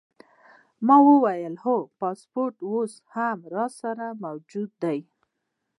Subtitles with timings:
[0.85, 4.99] ما وویل: هو، پاسپورټ اوس هم راسره موجود دی.